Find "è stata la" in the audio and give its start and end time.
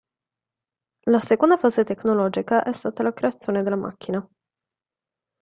2.63-3.13